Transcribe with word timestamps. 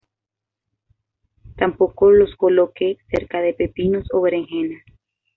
Tampoco 1.57 2.09
los 2.09 2.35
coloque 2.35 2.97
cerca 3.11 3.39
de 3.39 3.53
pepinos 3.53 4.07
o 4.11 4.21
berenjenas. 4.21 4.81